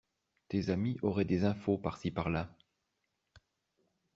[0.47, 2.49] Tes amis auraient des infos par ci par là…